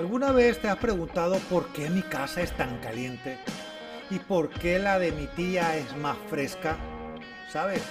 ¿Alguna 0.00 0.32
vez 0.32 0.58
te 0.58 0.66
has 0.70 0.78
preguntado 0.78 1.36
por 1.50 1.66
qué 1.74 1.90
mi 1.90 2.00
casa 2.00 2.40
es 2.40 2.56
tan 2.56 2.78
caliente? 2.78 3.36
¿Y 4.08 4.18
por 4.18 4.48
qué 4.48 4.78
la 4.78 4.98
de 4.98 5.12
mi 5.12 5.26
tía 5.26 5.76
es 5.76 5.94
más 5.98 6.16
fresca? 6.30 6.78
¿Sabes? 7.52 7.82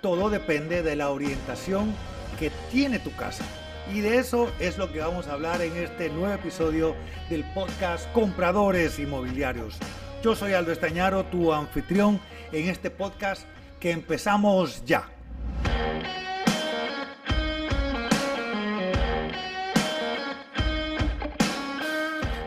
Todo 0.00 0.30
depende 0.30 0.82
de 0.82 0.96
la 0.96 1.10
orientación 1.10 1.94
que 2.38 2.50
tiene 2.72 3.00
tu 3.00 3.14
casa. 3.16 3.44
Y 3.92 4.00
de 4.00 4.16
eso 4.16 4.50
es 4.58 4.78
lo 4.78 4.90
que 4.90 5.00
vamos 5.00 5.28
a 5.28 5.34
hablar 5.34 5.60
en 5.60 5.76
este 5.76 6.08
nuevo 6.08 6.32
episodio 6.32 6.96
del 7.28 7.44
podcast 7.52 8.10
Compradores 8.12 8.98
Inmobiliarios. 8.98 9.76
Yo 10.22 10.34
soy 10.34 10.54
Aldo 10.54 10.72
Estañaro, 10.72 11.26
tu 11.26 11.52
anfitrión 11.52 12.18
en 12.50 12.70
este 12.70 12.90
podcast 12.90 13.42
que 13.78 13.90
empezamos 13.90 14.82
ya. 14.86 15.15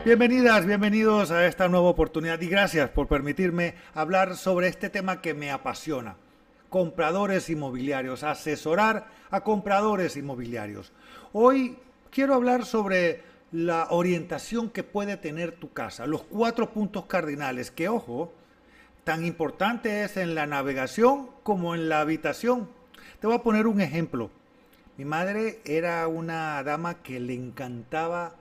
Bienvenidas, 0.02 0.64
bienvenidos 0.64 1.30
a 1.30 1.46
esta 1.46 1.68
nueva 1.68 1.90
oportunidad 1.90 2.40
y 2.40 2.48
gracias 2.48 2.88
por 2.88 3.06
permitirme 3.06 3.74
hablar 3.92 4.34
sobre 4.34 4.66
este 4.66 4.88
tema 4.88 5.20
que 5.20 5.34
me 5.34 5.50
apasiona. 5.50 6.16
Compradores 6.70 7.50
inmobiliarios, 7.50 8.22
asesorar 8.22 9.08
a 9.30 9.42
compradores 9.42 10.16
inmobiliarios. 10.16 10.94
Hoy 11.34 11.76
quiero 12.10 12.34
hablar 12.34 12.64
sobre 12.64 13.22
la 13.52 13.88
orientación 13.90 14.70
que 14.70 14.84
puede 14.84 15.18
tener 15.18 15.52
tu 15.52 15.70
casa, 15.70 16.06
los 16.06 16.22
cuatro 16.22 16.70
puntos 16.70 17.04
cardinales 17.04 17.70
que, 17.70 17.90
ojo, 17.90 18.32
tan 19.04 19.26
importante 19.26 20.04
es 20.04 20.16
en 20.16 20.34
la 20.34 20.46
navegación 20.46 21.28
como 21.42 21.74
en 21.74 21.90
la 21.90 22.00
habitación. 22.00 22.70
Te 23.20 23.26
voy 23.26 23.36
a 23.36 23.42
poner 23.42 23.66
un 23.66 23.82
ejemplo. 23.82 24.30
Mi 24.96 25.04
madre 25.04 25.60
era 25.66 26.08
una 26.08 26.62
dama 26.62 27.02
que 27.02 27.20
le 27.20 27.34
encantaba 27.34 28.39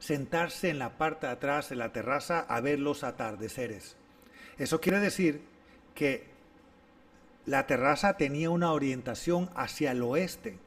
sentarse 0.00 0.70
en 0.70 0.80
la 0.80 0.96
parte 0.98 1.26
de 1.26 1.32
atrás 1.34 1.68
de 1.68 1.76
la 1.76 1.92
terraza 1.92 2.40
a 2.40 2.60
ver 2.60 2.80
los 2.80 3.04
atardeceres. 3.04 3.96
Eso 4.58 4.80
quiere 4.80 4.98
decir 4.98 5.42
que 5.94 6.26
la 7.46 7.66
terraza 7.66 8.16
tenía 8.16 8.50
una 8.50 8.72
orientación 8.72 9.50
hacia 9.54 9.92
el 9.92 10.02
oeste. 10.02 10.58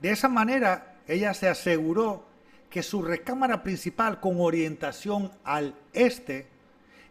De 0.00 0.10
esa 0.10 0.28
manera, 0.28 0.96
ella 1.08 1.34
se 1.34 1.48
aseguró 1.48 2.24
que 2.70 2.82
su 2.82 3.02
recámara 3.02 3.62
principal 3.62 4.20
con 4.20 4.40
orientación 4.40 5.32
al 5.42 5.74
este 5.92 6.46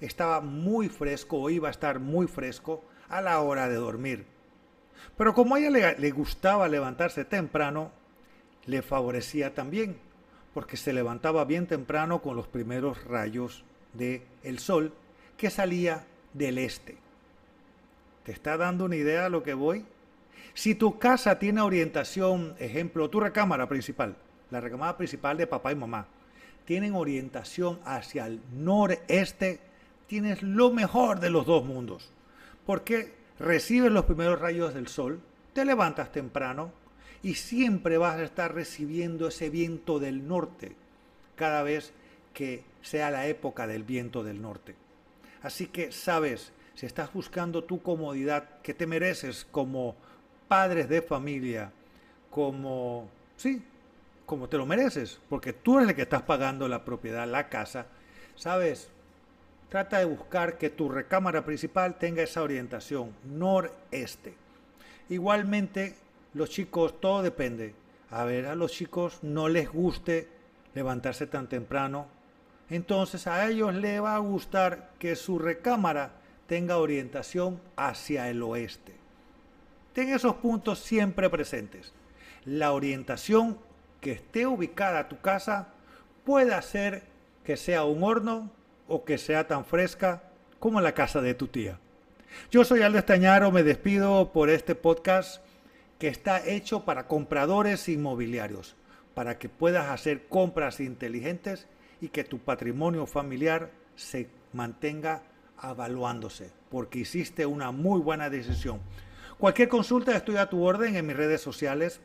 estaba 0.02 0.42
muy 0.42 0.90
fresco 0.90 1.40
o 1.42 1.50
iba 1.50 1.70
a 1.70 1.72
estar 1.72 2.00
muy 2.00 2.28
fresco 2.28 2.84
a 3.10 3.22
la 3.22 3.40
hora 3.40 3.68
de 3.68 3.76
dormir. 3.76 4.26
Pero 5.18 5.34
como 5.34 5.56
a 5.56 5.60
ella 5.60 5.70
le, 5.70 5.98
le 5.98 6.12
gustaba 6.12 6.68
levantarse 6.68 7.26
temprano, 7.26 7.92
le 8.66 8.82
favorecía 8.82 9.54
también 9.54 9.98
porque 10.56 10.78
se 10.78 10.94
levantaba 10.94 11.44
bien 11.44 11.68
temprano 11.68 12.22
con 12.22 12.38
los 12.38 12.48
primeros 12.48 13.04
rayos 13.04 13.66
del 13.92 14.22
el 14.42 14.60
sol 14.60 14.94
que 15.36 15.50
salía 15.50 16.06
del 16.32 16.60
este. 16.60 16.96
¿Te 18.24 18.32
está 18.32 18.56
dando 18.56 18.86
una 18.86 18.96
idea 18.96 19.24
de 19.24 19.30
lo 19.30 19.44
que 19.44 19.54
voy? 19.54 19.86
Si 20.54 20.74
tu 20.74 20.98
casa 20.98 21.40
tiene 21.40 21.60
orientación, 21.60 22.56
ejemplo, 22.58 23.10
tu 23.10 23.20
recámara 23.20 23.68
principal, 23.68 24.16
la 24.50 24.62
recámara 24.62 24.96
principal 24.96 25.36
de 25.36 25.46
papá 25.46 25.74
y 25.74 25.76
mamá, 25.76 26.08
tienen 26.64 26.96
orientación 26.96 27.82
hacia 27.84 28.26
el 28.26 28.40
noreste, 28.54 29.60
tienes 30.08 30.42
lo 30.42 30.72
mejor 30.72 31.20
de 31.20 31.32
los 31.32 31.46
dos 31.46 31.66
mundos. 31.66 32.14
Porque 32.66 33.14
recibes 33.40 33.92
los 33.92 34.06
primeros 34.06 34.40
rayos 34.40 34.74
del 34.74 34.88
sol, 34.88 35.20
te 35.52 35.66
levantas 35.66 36.14
temprano, 36.14 36.72
y 37.26 37.34
siempre 37.34 37.98
vas 37.98 38.20
a 38.20 38.24
estar 38.24 38.54
recibiendo 38.54 39.30
ese 39.30 39.50
viento 39.50 39.98
del 39.98 40.28
norte 40.28 40.76
cada 41.36 41.64
vez 41.64 41.92
que 42.36 42.64
sea 42.84 43.10
la 43.10 43.26
época 43.26 43.66
del 43.66 43.84
viento 43.84 44.24
del 44.24 44.44
norte. 44.44 44.76
Así 45.42 45.66
que 45.66 45.92
sabes, 45.92 46.52
si 46.76 46.86
estás 46.86 47.12
buscando 47.12 47.64
tu 47.64 47.82
comodidad 47.82 48.62
que 48.62 48.76
te 48.76 48.86
mereces 48.86 49.44
como 49.50 49.96
padres 50.48 50.88
de 50.88 51.02
familia, 51.02 51.72
como, 52.30 53.10
sí, 53.38 53.60
como 54.28 54.48
te 54.48 54.58
lo 54.58 54.68
mereces, 54.68 55.20
porque 55.28 55.52
tú 55.52 55.78
eres 55.78 55.90
el 55.90 55.96
que 55.96 56.04
estás 56.04 56.22
pagando 56.22 56.68
la 56.68 56.86
propiedad, 56.86 57.28
la 57.28 57.50
casa, 57.50 57.88
sabes, 58.36 58.90
trata 59.70 59.98
de 59.98 60.06
buscar 60.06 60.60
que 60.60 60.70
tu 60.70 60.90
recámara 60.90 61.44
principal 61.44 61.98
tenga 61.98 62.22
esa 62.22 62.44
orientación 62.44 63.16
noreste. 63.24 64.36
Igualmente, 65.10 65.96
los 66.36 66.50
chicos, 66.50 67.00
todo 67.00 67.24
depende. 67.24 67.74
A 68.12 68.26
ver, 68.26 68.46
a 68.46 68.56
los 68.56 68.72
chicos 68.72 69.20
no 69.24 69.48
les 69.50 69.72
guste 69.72 70.28
levantarse 70.74 71.26
tan 71.28 71.48
temprano. 71.48 72.08
Entonces 72.70 73.26
a 73.26 73.48
ellos 73.48 73.74
les 73.74 74.02
va 74.02 74.16
a 74.16 74.20
gustar 74.20 74.92
que 75.00 75.16
su 75.16 75.40
recámara 75.40 76.12
tenga 76.46 76.78
orientación 76.78 77.62
hacia 77.78 78.30
el 78.30 78.44
oeste. 78.44 78.94
Ten 79.94 80.10
esos 80.10 80.36
puntos 80.36 80.80
siempre 80.80 81.30
presentes. 81.30 81.94
La 82.44 82.74
orientación 82.74 83.58
que 84.02 84.12
esté 84.12 84.46
ubicada 84.46 85.00
a 85.00 85.10
tu 85.10 85.22
casa 85.22 85.70
puede 86.26 86.54
hacer 86.54 87.04
que 87.46 87.56
sea 87.56 87.86
un 87.86 88.04
horno 88.04 88.52
o 88.90 89.06
que 89.06 89.18
sea 89.18 89.48
tan 89.48 89.64
fresca 89.64 90.24
como 90.60 90.82
la 90.82 90.94
casa 90.94 91.22
de 91.22 91.34
tu 91.34 91.48
tía. 91.48 91.80
Yo 92.52 92.66
soy 92.66 92.82
Aldo 92.82 93.00
Estañaro, 93.00 93.52
me 93.52 93.64
despido 93.64 94.34
por 94.34 94.50
este 94.50 94.76
podcast 94.76 95.42
está 96.08 96.46
hecho 96.46 96.86
para 96.86 97.08
compradores 97.08 97.90
inmobiliarios, 97.90 98.76
para 99.14 99.38
que 99.38 99.50
puedas 99.50 99.90
hacer 99.90 100.28
compras 100.28 100.80
inteligentes 100.80 101.68
y 102.02 102.10
que 102.10 102.24
tu 102.24 102.40
patrimonio 102.40 103.06
familiar 103.06 103.70
se 103.96 104.28
mantenga 104.54 105.22
evaluándose, 105.64 106.50
porque 106.70 107.00
hiciste 107.00 107.46
una 107.46 107.72
muy 107.72 108.02
buena 108.02 108.30
decisión. 108.30 108.82
Cualquier 109.38 109.70
consulta 109.70 110.16
estoy 110.16 110.38
a 110.38 110.50
tu 110.50 110.64
orden 110.64 110.96
en 110.96 111.06
mis 111.06 111.18
redes 111.18 111.42
sociales. 111.42 112.00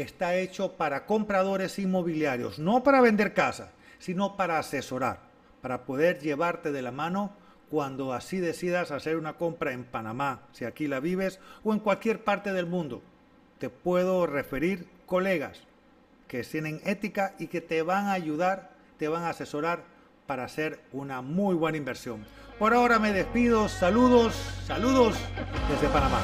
está 0.02 0.36
hecho 0.36 0.72
para 0.72 1.06
compradores 1.06 1.78
inmobiliarios, 1.78 2.58
no 2.58 2.82
para 2.84 3.00
vender 3.00 3.34
casa, 3.34 3.72
sino 3.98 4.36
para 4.36 4.58
asesorar, 4.58 5.20
para 5.60 5.84
poder 5.84 6.20
llevarte 6.20 6.70
de 6.70 6.82
la 6.82 6.92
mano 6.92 7.32
cuando 7.68 8.12
así 8.12 8.38
decidas 8.38 8.92
hacer 8.92 9.16
una 9.16 9.34
compra 9.34 9.72
en 9.72 9.84
Panamá, 9.84 10.42
si 10.52 10.64
aquí 10.64 10.86
la 10.86 11.00
vives, 11.00 11.40
o 11.64 11.72
en 11.72 11.80
cualquier 11.80 12.22
parte 12.22 12.52
del 12.52 12.66
mundo. 12.66 13.02
Te 13.58 13.70
puedo 13.70 14.26
referir 14.26 14.88
colegas 15.04 15.62
que 16.28 16.44
tienen 16.44 16.80
ética 16.84 17.34
y 17.38 17.48
que 17.48 17.60
te 17.60 17.82
van 17.82 18.06
a 18.06 18.12
ayudar, 18.12 18.70
te 18.98 19.08
van 19.08 19.24
a 19.24 19.30
asesorar 19.30 19.82
para 20.26 20.44
hacer 20.44 20.80
una 20.92 21.22
muy 21.22 21.56
buena 21.56 21.78
inversión. 21.78 22.24
Por 22.58 22.72
ahora 22.72 22.98
me 22.98 23.12
despido, 23.12 23.68
saludos, 23.68 24.34
saludos 24.66 25.16
desde 25.68 25.88
Panamá. 25.92 26.20